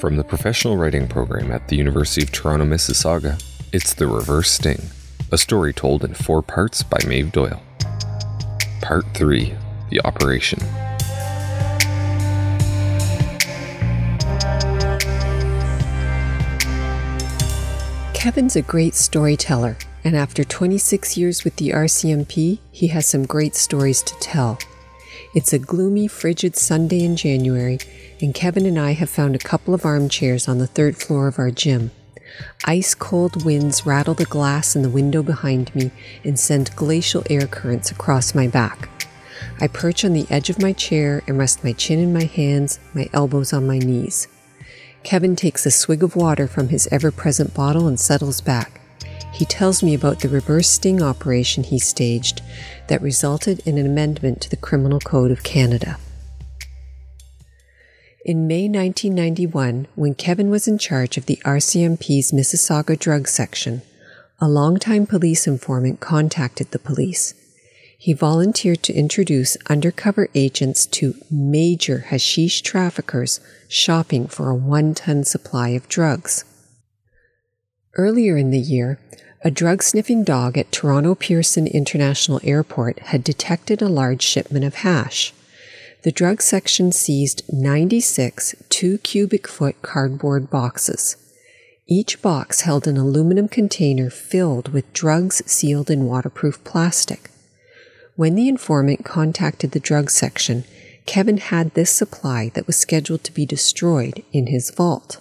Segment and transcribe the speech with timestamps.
[0.00, 3.42] From the professional writing program at the University of Toronto, Mississauga,
[3.72, 4.80] it's The Reverse Sting,
[5.32, 7.60] a story told in four parts by Maeve Doyle.
[8.80, 9.52] Part 3
[9.90, 10.60] The Operation.
[18.14, 23.56] Kevin's a great storyteller, and after 26 years with the RCMP, he has some great
[23.56, 24.60] stories to tell.
[25.34, 27.78] It's a gloomy, frigid Sunday in January,
[28.20, 31.38] and Kevin and I have found a couple of armchairs on the third floor of
[31.38, 31.90] our gym.
[32.64, 35.90] Ice cold winds rattle the glass in the window behind me
[36.24, 38.88] and send glacial air currents across my back.
[39.60, 42.78] I perch on the edge of my chair and rest my chin in my hands,
[42.94, 44.28] my elbows on my knees.
[45.02, 48.80] Kevin takes a swig of water from his ever present bottle and settles back.
[49.32, 52.42] He tells me about the reverse sting operation he staged
[52.88, 55.98] that resulted in an amendment to the Criminal Code of Canada.
[58.24, 63.82] In May 1991, when Kevin was in charge of the RCMP's Mississauga drug section,
[64.40, 67.34] a longtime police informant contacted the police.
[67.96, 75.24] He volunteered to introduce undercover agents to major hashish traffickers shopping for a one ton
[75.24, 76.44] supply of drugs.
[77.96, 78.98] Earlier in the year,
[79.42, 84.76] a drug sniffing dog at Toronto Pearson International Airport had detected a large shipment of
[84.76, 85.32] hash.
[86.02, 91.16] The drug section seized 96 two cubic foot cardboard boxes.
[91.86, 97.30] Each box held an aluminum container filled with drugs sealed in waterproof plastic.
[98.14, 100.64] When the informant contacted the drug section,
[101.06, 105.20] Kevin had this supply that was scheduled to be destroyed in his vault.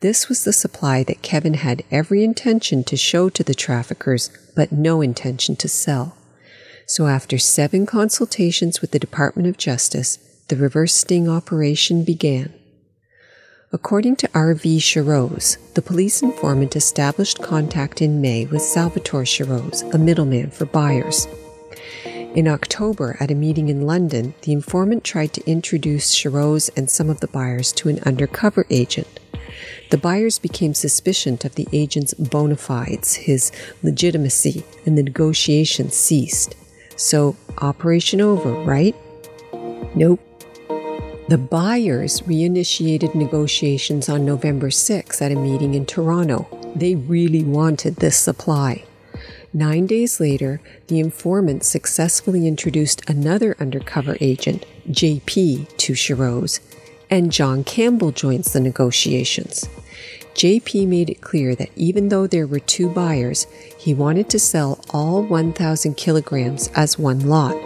[0.00, 4.70] This was the supply that Kevin had every intention to show to the traffickers, but
[4.70, 6.16] no intention to sell.
[6.86, 12.54] So, after seven consultations with the Department of Justice, the reverse sting operation began.
[13.72, 14.78] According to R.V.
[14.78, 21.26] Shirose, the police informant established contact in May with Salvatore Shirose, a middleman for buyers.
[22.36, 27.10] In October, at a meeting in London, the informant tried to introduce Shirose and some
[27.10, 29.18] of the buyers to an undercover agent.
[29.90, 33.50] The buyers became suspicious of the agent's bona fides, his
[33.82, 36.54] legitimacy, and the negotiations ceased.
[36.96, 38.94] So, operation over, right?
[39.94, 40.20] Nope.
[41.28, 46.46] The buyers reinitiated negotiations on November 6 at a meeting in Toronto.
[46.74, 48.84] They really wanted this supply.
[49.52, 56.60] Nine days later, the informant successfully introduced another undercover agent, JP, to Shirose,
[57.10, 59.68] and John Campbell joins the negotiations.
[60.34, 63.46] JP made it clear that even though there were two buyers,
[63.76, 67.56] he wanted to sell all 1,000 kilograms as one lot.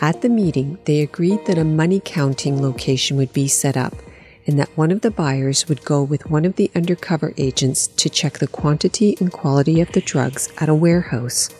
[0.00, 3.94] At the meeting, they agreed that a money counting location would be set up
[4.46, 8.08] and that one of the buyers would go with one of the undercover agents to
[8.08, 11.50] check the quantity and quality of the drugs at a warehouse.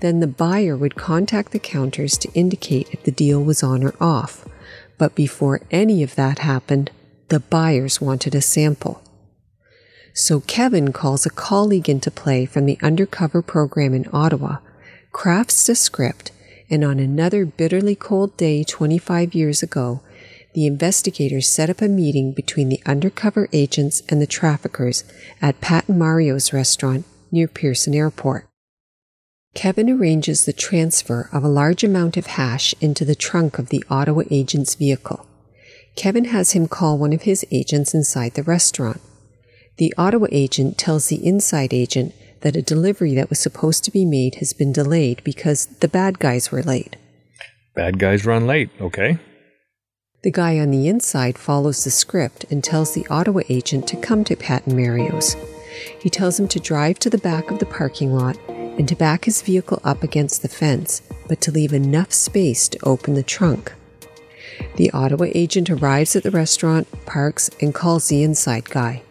[0.00, 3.94] Then the buyer would contact the counters to indicate if the deal was on or
[4.00, 4.46] off.
[4.98, 6.90] But before any of that happened,
[7.28, 9.02] the buyers wanted a sample.
[10.12, 14.58] So Kevin calls a colleague into play from the undercover program in Ottawa,
[15.12, 16.32] crafts a script,
[16.68, 20.00] and on another bitterly cold day 25 years ago,
[20.54, 25.04] the investigators set up a meeting between the undercover agents and the traffickers
[25.40, 28.48] at Pat and Mario's restaurant near Pearson Airport.
[29.54, 33.84] Kevin arranges the transfer of a large amount of hash into the trunk of the
[33.90, 35.26] Ottawa agent's vehicle.
[35.96, 39.00] Kevin has him call one of his agents inside the restaurant.
[39.78, 44.04] The Ottawa agent tells the inside agent that a delivery that was supposed to be
[44.04, 46.96] made has been delayed because the bad guys were late.
[47.74, 49.18] Bad guys run late, okay?
[50.22, 54.24] The guy on the inside follows the script and tells the Ottawa agent to come
[54.24, 55.36] to Pat and Mario's.
[56.00, 58.36] He tells him to drive to the back of the parking lot
[58.78, 62.78] and to back his vehicle up against the fence, but to leave enough space to
[62.84, 63.74] open the trunk.
[64.76, 69.02] The Ottawa agent arrives at the restaurant, parks, and calls the inside guy.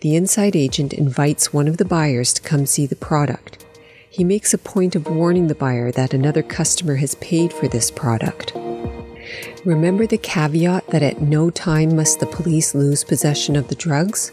[0.00, 3.64] The inside agent invites one of the buyers to come see the product.
[4.10, 7.90] He makes a point of warning the buyer that another customer has paid for this
[7.90, 8.52] product.
[9.64, 14.30] Remember the caveat that at no time must the police lose possession of the drugs?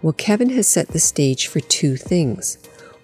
[0.00, 2.56] Well, Kevin has set the stage for two things.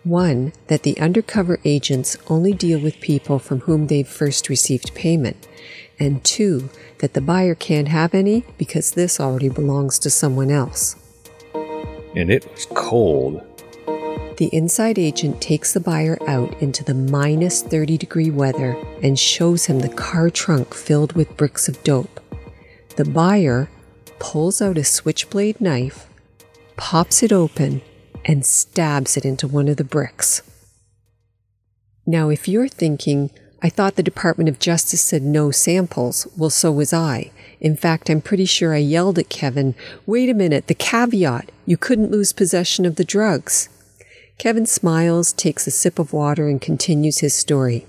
[0.06, 5.49] One, that the undercover agents only deal with people from whom they've first received payment.
[5.99, 10.94] And two, that the buyer can't have any because this already belongs to someone else.
[12.14, 13.43] And it was cold.
[14.37, 19.64] The inside agent takes the buyer out into the minus 30 degree weather and shows
[19.64, 22.20] him the car trunk filled with bricks of dope.
[22.94, 23.69] The buyer,
[24.20, 26.09] pulls out a switchblade knife,
[26.76, 27.82] pops it open,
[28.26, 30.43] and stabs it into one of the bricks.
[32.05, 33.31] Now, if you're thinking,
[33.62, 37.31] I thought the Department of Justice said no samples, well, so was I.
[37.61, 39.75] In fact, I'm pretty sure I yelled at Kevin,
[40.05, 43.69] wait a minute, the caveat, you couldn't lose possession of the drugs.
[44.38, 47.87] Kevin smiles, takes a sip of water, and continues his story.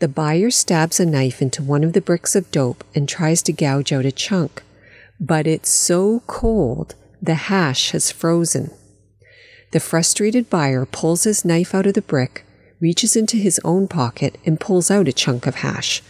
[0.00, 3.52] The buyer stabs a knife into one of the bricks of dope and tries to
[3.52, 4.62] gouge out a chunk.
[5.18, 8.70] But it's so cold, the hash has frozen.
[9.76, 12.46] The frustrated buyer pulls his knife out of the brick,
[12.80, 16.02] reaches into his own pocket, and pulls out a chunk of hash.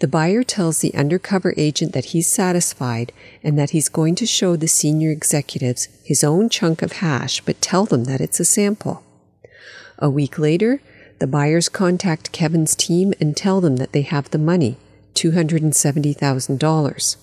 [0.00, 3.12] The buyer tells the undercover agent that he's satisfied
[3.42, 7.60] and that he's going to show the senior executives his own chunk of hash, but
[7.60, 9.04] tell them that it's a sample.
[9.98, 10.80] A week later,
[11.18, 14.78] the buyers contact Kevin's team and tell them that they have the money
[15.12, 17.16] $270,000.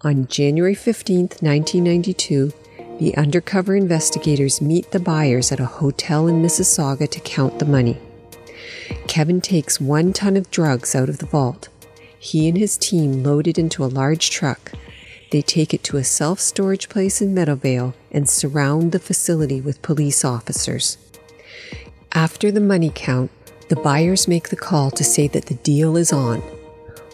[0.00, 2.54] On January 15, 1992,
[2.98, 7.98] the undercover investigators meet the buyers at a hotel in Mississauga to count the money.
[9.08, 11.68] Kevin takes one ton of drugs out of the vault.
[12.18, 14.72] He and his team load it into a large truck.
[15.30, 19.82] They take it to a self storage place in Meadowvale and surround the facility with
[19.82, 20.96] police officers.
[22.12, 23.30] After the money count,
[23.68, 26.42] the buyers make the call to say that the deal is on.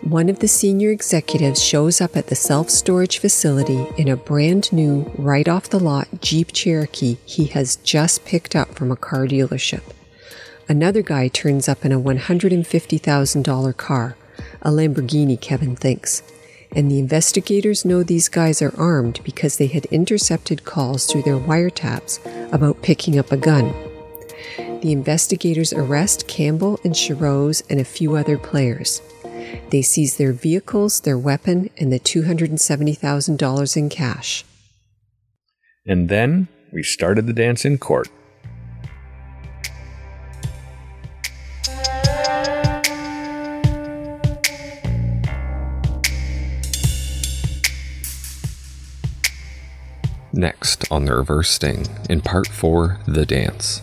[0.03, 4.73] One of the senior executives shows up at the self storage facility in a brand
[4.73, 9.27] new, right off the lot Jeep Cherokee he has just picked up from a car
[9.27, 9.83] dealership.
[10.67, 14.17] Another guy turns up in a $150,000 car,
[14.63, 16.23] a Lamborghini, Kevin thinks.
[16.73, 21.39] And the investigators know these guys are armed because they had intercepted calls through their
[21.39, 22.21] wiretaps
[22.55, 23.75] about picking up a gun.
[24.81, 29.03] The investigators arrest Campbell and Shirose and a few other players.
[29.71, 34.45] They seize their vehicles, their weapon, and the $270,000 in cash.
[35.87, 38.09] And then we started the dance in court.
[50.33, 53.83] Next on the reverse sting, in part 4, The Dance.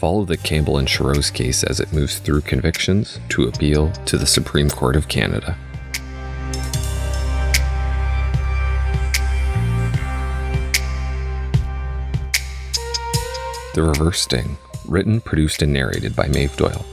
[0.00, 4.24] Follow the Campbell and Shirose case as it moves through convictions to appeal to the
[4.24, 5.58] Supreme Court of Canada.
[13.74, 14.56] The Reverse Sting,
[14.88, 16.86] written, produced, and narrated by Maeve Doyle.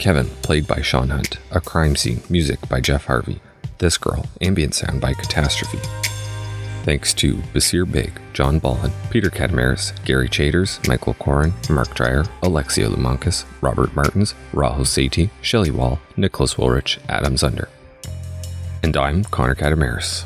[0.00, 1.38] Kevin, played by Sean Hunt.
[1.52, 3.38] A crime scene, music by Jeff Harvey.
[3.78, 5.78] This Girl, ambient sound by Catastrophe.
[6.84, 12.88] Thanks to Basir Big, John Ballin, Peter Katamaris, Gary Chaders, Michael Corin, Mark Dreyer, Alexia
[12.88, 17.68] Lumankis, Robert Martins, Rahul Sethi, Shelley Wall, Nicholas Woolrich, Adam Zunder.
[18.82, 20.24] And I'm Connor Katamaris.